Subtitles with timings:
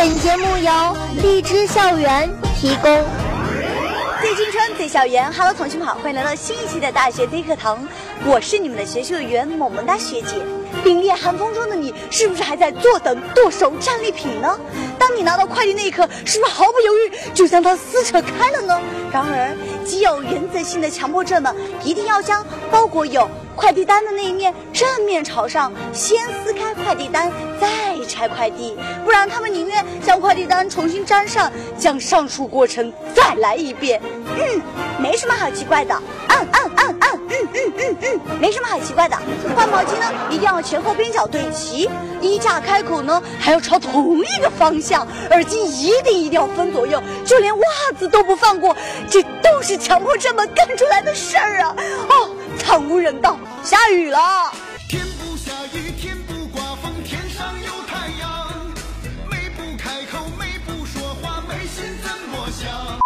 [0.00, 2.26] 本节目由荔枝校园
[2.58, 3.04] 提供。
[4.18, 5.30] 最青春，最校园。
[5.30, 7.86] Hello，同学们好，欢迎来到新一期的大学微课堂。
[8.24, 10.36] 我是你们的学习委员萌萌哒学姐。
[10.86, 14.58] 凛冽寒风中的你，是不是还在坐等剁手战利品呢？
[14.98, 18.80] 当你拿到快递那一刻，是不是毫不犹豫就将它撕扯开了呢？
[19.12, 19.54] 然而，
[19.84, 21.54] 极有原则性的强迫症们，
[21.84, 23.28] 一定要将包裹有
[23.60, 27.68] 快递单的那一面正面朝上，先撕开快递单，再
[28.08, 28.74] 拆快递，
[29.04, 34.00] 不然他们宁愿将快递单重新粘上，将上述过程再来一遍。
[34.34, 34.62] 嗯，
[34.98, 35.94] 没什么好奇怪的。
[36.28, 39.16] 嗯嗯嗯嗯嗯嗯嗯嗯，没什么好奇怪的。
[39.54, 41.86] 换毛巾呢，一定要前后边角对齐；
[42.22, 47.64] 衣架开口呢，还要朝同一个方向；耳机一定一定要分左右，就连袜
[47.98, 48.74] 子都不放过。
[49.10, 51.76] 这都是强迫症们干出来的事儿啊！
[52.08, 52.29] 哦，
[52.62, 54.52] 惨无人道，下雨了。
[54.88, 58.70] 天不下雨，天不刮风，天上有太阳。
[59.28, 63.00] 眉不开口，眉不说话，眉心怎么想？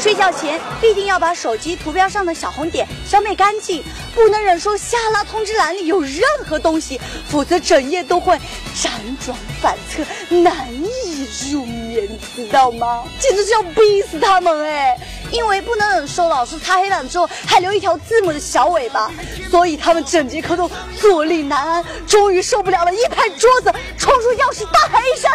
[0.00, 3.82] 睡觉前必定要把手机图标上的小红点消灭干净，
[4.14, 8.38] 不能忍受下拉通知栏里有任何东西，否则整夜都会
[8.74, 8.88] 辗
[9.24, 10.02] 转反侧，
[10.38, 10.72] 难
[11.04, 13.04] 以入眠，知道吗？
[13.18, 14.96] 简直是要逼死他们哎！
[15.30, 19.10] 因为不能忍受老师擦黑板之后还留一条字母的小尾巴，
[19.50, 21.84] 所以他们整节课都坐立难安。
[22.06, 25.30] 终于受不了了，一拍桌子，冲出教室，大喊一声：“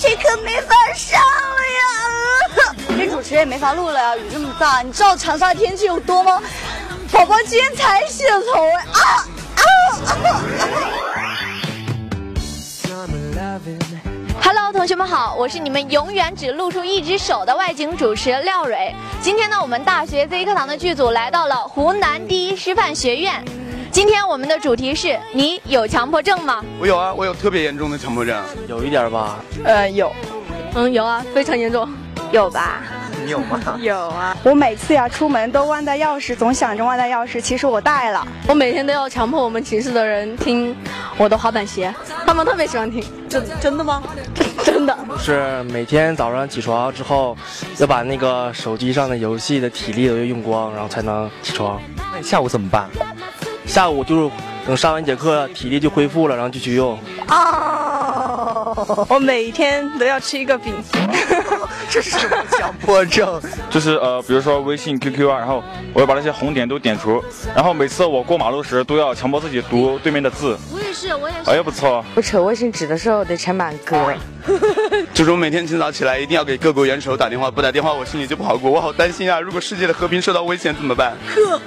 [0.00, 6.42] 这课没法上了呀！”这主持人也没法录了呀，雨这么大，你知道长沙的天气有多吗？
[7.12, 9.00] 宝宝今天才洗了头啊啊
[14.02, 14.15] 啊！
[14.48, 18.94] Hello，同学们好，我是你们永远只露出一只手的外景主持廖蕊。
[19.20, 23.44] 今天呢，我们大学 Z 课堂的剧组来到了湖南第一师范学院。
[23.90, 26.64] 今天我们的主题是你有强迫症吗？
[26.78, 28.40] 我有啊，我有特别严重的强迫症。
[28.68, 30.12] 有一点吧，呃，有，
[30.76, 31.88] 嗯，有啊，非常严重。
[32.30, 32.82] 有吧？
[33.24, 33.60] 你有吗？
[33.82, 34.36] 有啊。
[34.44, 38.24] 我每次呀出门都忘带钥匙，总想着忘带钥匙，其实我带了。
[38.46, 40.76] 我每天都要强迫我们寝室的人听
[41.16, 41.92] 我的滑板鞋，
[42.24, 43.04] 他们特别喜欢听。
[43.28, 44.02] 真真的吗？
[44.64, 44.96] 真的。
[45.18, 47.36] 是每天早上起床之后，
[47.78, 51.80] 要把那个手机上的游戏的体力都用光，然后才能起床。
[52.12, 52.88] 那你下午怎么办？
[53.66, 54.30] 下午就是
[54.66, 56.96] 等上完一节课，体力就恢复了，然后就去用。
[57.28, 60.74] 哦，我每天都要吃一个饼。
[61.90, 63.40] 这是什么强迫症？
[63.70, 65.62] 就是呃，比如说微信、QQ 啊，然后
[65.92, 67.22] 我要把那些红点都点除，
[67.54, 70.56] 然后每次我过马路时都要强迫自己读对面的字。
[70.86, 71.50] 我也是，我也是。
[71.50, 72.04] 哎呀，不错。
[72.14, 74.14] 我扯卫生纸的时候得缠满格。
[75.12, 79.40] 就是我每天清早起来一定要给各国元首打电话，不打电话我心里就不好过，我好担心啊！
[79.40, 81.16] 如果世界的和平受到危险怎么办？
[81.34, 81.60] 呵，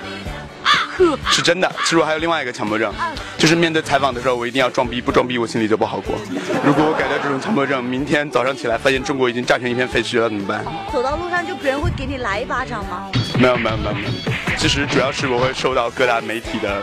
[1.29, 1.69] 是真的。
[1.83, 2.93] 其实我还有另外一个强迫症，
[3.37, 6.15] 就是面对采访的时候我一定要装逼，不装逼我心里就不好过。
[6.63, 10.63] 如果我改掉这种强迫症，明天早上起来发现中国已经炸成一片废墟了怎么办？
[10.93, 13.11] 走到路上就别人会给你来一巴掌吗？
[13.37, 14.09] 没有没有没有没有，
[14.57, 16.81] 其实主要是我会受到各大媒体的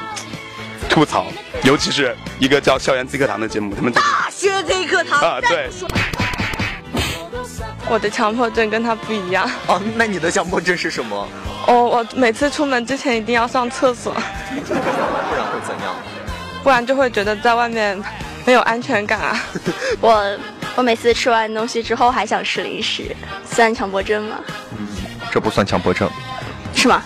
[0.97, 1.27] 吐槽，
[1.62, 5.69] 尤其是一个叫《校园 Z 课堂》的节目，他们就大学 Z 课堂啊对。
[7.87, 9.47] 我的强迫症跟他不一样。
[9.67, 11.29] 哦，那你的强迫症是什么？
[11.67, 15.95] 哦，我每次出门之前一定要上厕所，不然会怎样？
[16.65, 18.03] 不然就会觉得在外面
[18.47, 19.39] 没有安全感啊。
[20.01, 20.39] 我
[20.77, 23.15] 我每次吃完东西之后还想吃零食，
[23.45, 24.37] 算强迫症吗？
[24.79, 24.89] 嗯，
[25.31, 26.09] 这不算强迫症，
[26.75, 27.03] 是吗？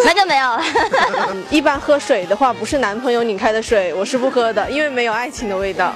[0.04, 0.62] 那就没有了。
[1.50, 5.92] 一般喝水的话，不是男朋友拧开的水，我是不喝的，因为没有爱情的味道。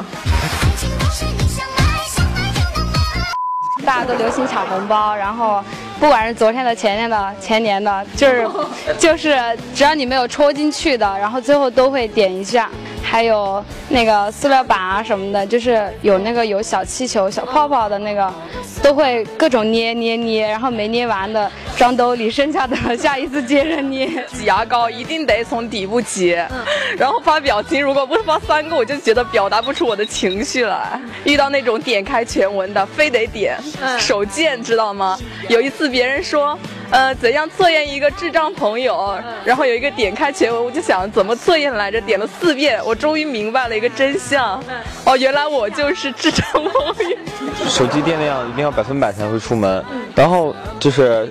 [3.85, 5.63] 大家都流行抢红包，然后
[6.01, 8.49] 不管是昨天的、前天的、前年的，就是
[8.99, 9.39] 就是
[9.75, 12.69] 只要你没有戳进去的，然后最后都会点一下。
[13.07, 18.33] 还有那个塑料板啊什么的，就是有那个有小气球、小泡泡的那个，
[18.83, 24.09] 都会各种捏捏捏，然后没捏完的装兜里，剩下的下一次接着捏。
[24.33, 26.29] 挤牙膏一定得从底部挤，
[26.97, 31.01] 然后发表情，如果不是发三个，我就觉得表达不出我的情绪来。
[31.25, 33.59] 遇到那种点开全文的，非得点，
[33.99, 35.19] 手贱知道吗？
[35.49, 36.59] 有一次别人说。
[36.91, 39.19] 呃，怎样测验一个智障朋友？
[39.45, 44.63] 然后有一个点开全文，我就想怎么测验来着，点了四遍，我终于明白了一个真相。
[45.05, 47.17] 哦，原来我就是智障朋友。
[47.67, 49.85] 手机电量一定要百分百才会出门，
[50.15, 51.29] 然后就是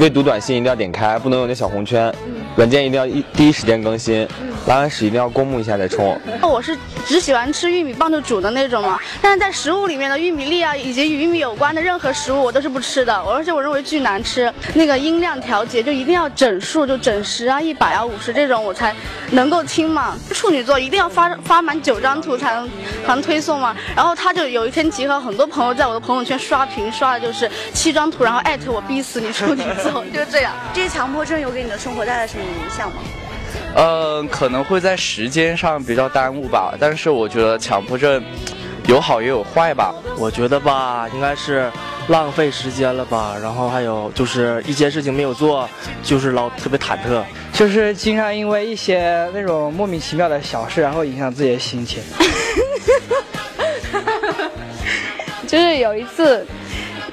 [0.00, 2.12] 未读短信一定要点开，不能有那小红圈。
[2.56, 4.26] 软件一定要一第一时间更新，
[4.66, 6.18] 拉完屎一定要公布一下再冲。
[6.42, 14.52] 我是只喜欢吃玉米棒就煮的那种嘛，但是在食物里面的玉米粒啊，以及与玉米有关的任何食物我都是不吃的，而且我认为巨难吃。
[14.74, 18.94] 那个音量调节就一定要整数，就整十啊、一百啊、五十这种我才
[19.32, 20.16] 能够听嘛。
[20.30, 22.70] 处女座一定要发发满九张图才能
[23.04, 23.74] 才能推送嘛。
[23.96, 30.52] 然后他就有一天集合很多朋友在我的朋友圈刷屏，刷的就是七张图，然后艾特我逼死你处女座， 就是这样。
[30.72, 33.02] 这些强迫症有给你的生活带来什么影响吗？
[33.74, 38.22] 呃，可能会在时间上比较耽误吧，但是我觉得强迫症
[38.86, 39.92] 有好也有坏吧。
[40.16, 41.68] 我觉得吧，应该是
[42.08, 45.68] 浪费时间了吧，然后还有就是一件事情没有做，
[46.04, 52.00] 就是老特别忐忑，就是经常因为一些那种莫名其妙的小事，然后影响自己的心情。
[55.48, 56.46] 就是有一次。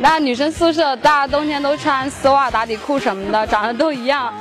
[0.01, 4.33] 那女生宿舍大家冬天都穿丝袜打底裤什么的，长得都一样。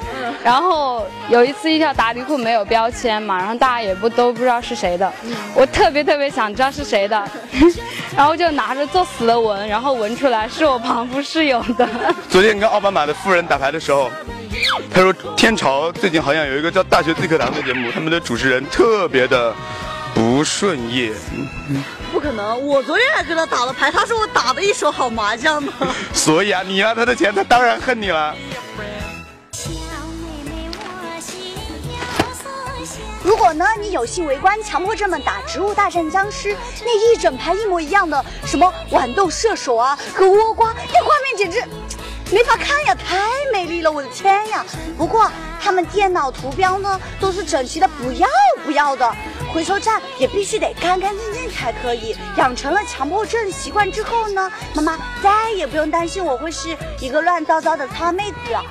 [0.43, 5.13] 然后有一次一条打底裤没有标签嘛，然后大家也不都不知道是谁的。
[5.55, 7.23] 我特别特别想知道是谁的，
[8.17, 11.87] 然后就拿着作死的闻，然后闻出来是我旁铺室友的。
[12.29, 14.11] 昨天跟奥巴马的夫人打牌的时候，
[14.91, 19.55] 他说天朝最近好像有一个叫《大学最课堂》的节目，他们的主持人特别的
[20.15, 21.13] 不顺眼。
[22.13, 25.73] 不可能，我昨天还跟他打了牌，他说我打的一手好麻将呢。
[26.13, 28.35] 所以啊，你要他的钱，他当然恨你了。
[33.23, 36.49] 如果呢，你有幸围观强迫症们打《植物大战僵尸》
[36.85, 41.63] 那一整排一模一样的什么豌豆射手啊和倭瓜，那画面简直
[42.33, 43.17] 没法看呀，太
[43.53, 44.65] 美丽了，我的天呀！
[44.97, 45.31] 不过
[45.61, 48.29] 他们电脑图标呢都是整齐的，不要
[48.65, 49.15] 不要的。
[49.53, 52.17] 回收站也必须得干干净净才可以。
[52.37, 58.63] 养成了强迫症习惯之后呢，妈妈再也不用担心我会是一个乱糟糟的糙妹子了。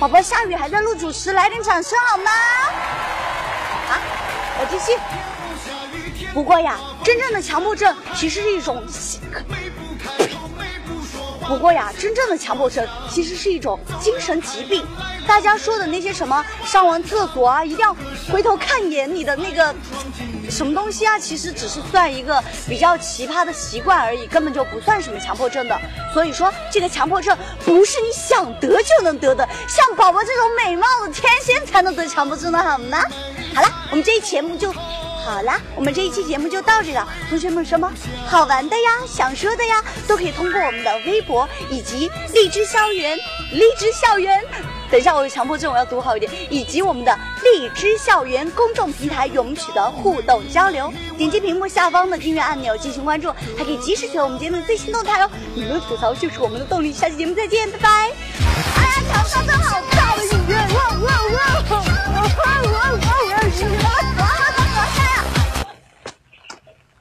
[0.00, 2.30] 宝宝，下雨还在录主持，来点掌声好吗？
[3.88, 4.00] 好，
[4.60, 4.98] 我继续。
[6.32, 8.82] 不过呀，真正的强迫症其实是一种。
[11.46, 14.84] 不过呀，真正的强迫症其实是一种精神疾病。
[15.26, 17.96] 大家说的那些什么上完厕所啊，一定要
[18.30, 19.74] 回头看一眼你的那个
[20.50, 25.80] 什么东西啊，其实只是算一个比较奇葩的习惯而已，根本就不算什么强迫症的。
[26.12, 33.02] 所以说，这个强迫症不是你想得就能得的，像宝宝这种美貌的天仙才能得强迫症的，好吗？
[33.54, 34.72] 好了，我们这一节目就。
[35.24, 37.08] 好啦，我们这一期节目就到这了。
[37.30, 37.90] 同学们，什么
[38.26, 43.16] 好玩的呀、想说的呀，都可以通过我们的微博以及荔枝校园、
[43.50, 44.44] 荔枝校园。
[44.90, 46.30] 等一下，我有强迫症，我要读好一点。
[46.50, 50.92] 以及我们的荔枝校园公众平台与我们取得互动交流。
[51.16, 55.30] 点击屏幕下方的订阅按钮进行关注，还可以及时取得我们节目的最新动态哦。
[55.54, 56.92] 你们的吐槽就是我们的动力。
[56.92, 57.88] 下期节目再见，拜拜。
[57.88, 60.54] 哎呀，强迫症好大的音乐！
[60.74, 61.70] 哇哇哇！
[61.70, 61.93] 哇哇哇！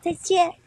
[0.04, 0.63] 再见。